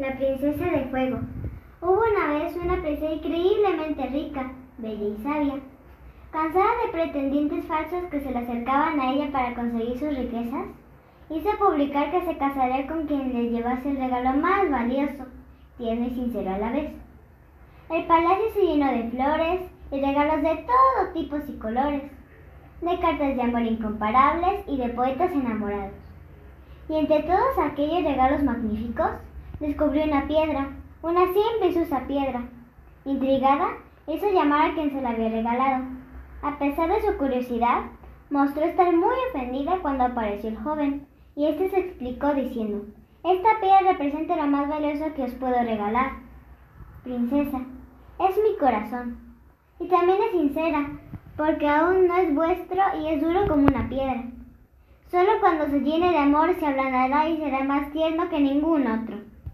La 0.00 0.16
princesa 0.16 0.64
de 0.64 0.86
fuego. 0.86 1.18
Hubo 1.82 2.00
una 2.10 2.32
vez 2.32 2.56
una 2.56 2.80
princesa 2.80 3.12
increíblemente 3.12 4.06
rica, 4.06 4.50
bella 4.78 5.04
y 5.04 5.22
sabia. 5.22 5.60
Cansada 6.30 6.70
de 6.86 6.90
pretendientes 6.90 7.66
falsos 7.66 8.04
que 8.10 8.22
se 8.22 8.30
le 8.30 8.38
acercaban 8.38 8.98
a 8.98 9.12
ella 9.12 9.30
para 9.30 9.54
conseguir 9.54 9.98
sus 9.98 10.16
riquezas, 10.16 10.68
hizo 11.28 11.50
publicar 11.58 12.10
que 12.10 12.24
se 12.24 12.38
casaría 12.38 12.86
con 12.86 13.06
quien 13.06 13.30
le 13.34 13.50
llevase 13.50 13.90
el 13.90 13.98
regalo 13.98 14.40
más 14.40 14.70
valioso, 14.70 15.26
tierno 15.76 16.06
y 16.06 16.14
sincero 16.14 16.48
a 16.48 16.56
la 16.56 16.72
vez. 16.72 16.92
El 17.90 18.06
palacio 18.06 18.54
se 18.54 18.62
llenó 18.62 18.90
de 18.90 19.10
flores 19.10 19.60
y 19.92 20.00
regalos 20.00 20.40
de 20.40 20.64
todo 20.64 21.12
tipo 21.12 21.36
y 21.46 21.58
colores, 21.58 22.02
de 22.80 23.00
cartas 23.00 23.36
de 23.36 23.42
amor 23.42 23.62
incomparables 23.64 24.64
y 24.66 24.78
de 24.78 24.88
poetas 24.88 25.30
enamorados. 25.30 25.92
Y 26.88 26.96
entre 26.96 27.22
todos 27.24 27.58
aquellos 27.58 28.02
regalos 28.02 28.42
magníficos, 28.42 29.10
descubrió 29.60 30.04
una 30.04 30.26
piedra, 30.26 30.70
una 31.02 31.26
simple 31.26 31.68
y 31.68 31.74
sucia 31.74 32.06
piedra. 32.06 32.42
Intrigada, 33.04 33.68
hizo 34.06 34.28
llamar 34.30 34.70
a 34.70 34.74
quien 34.74 34.90
se 34.90 35.00
la 35.00 35.10
había 35.10 35.28
regalado. 35.28 35.84
A 36.42 36.58
pesar 36.58 36.88
de 36.88 37.02
su 37.02 37.16
curiosidad, 37.18 37.82
mostró 38.30 38.64
estar 38.64 38.92
muy 38.92 39.14
ofendida 39.28 39.78
cuando 39.82 40.04
apareció 40.04 40.48
el 40.48 40.58
joven, 40.58 41.06
y 41.36 41.46
éste 41.46 41.70
se 41.70 41.80
explicó 41.80 42.34
diciendo, 42.34 42.86
Esta 43.22 43.60
piedra 43.60 43.92
representa 43.92 44.36
lo 44.36 44.46
más 44.46 44.68
valioso 44.68 45.12
que 45.14 45.22
os 45.22 45.34
puedo 45.34 45.58
regalar. 45.62 46.12
Princesa, 47.04 47.60
es 48.18 48.36
mi 48.36 48.56
corazón. 48.58 49.18
Y 49.78 49.88
también 49.88 50.18
es 50.22 50.32
sincera, 50.32 50.90
porque 51.36 51.68
aún 51.68 52.06
no 52.06 52.16
es 52.16 52.34
vuestro 52.34 52.82
y 53.00 53.08
es 53.08 53.22
duro 53.22 53.46
como 53.46 53.66
una 53.66 53.88
piedra. 53.88 54.24
Solo 55.10 55.32
cuando 55.40 55.66
se 55.66 55.80
llene 55.80 56.10
de 56.10 56.18
amor 56.18 56.54
se 56.58 56.66
ablandará 56.66 57.28
y 57.28 57.38
será 57.38 57.64
más 57.64 57.90
tierno 57.92 58.28
que 58.28 58.38
ningún 58.40 58.86
otro. 58.86 59.19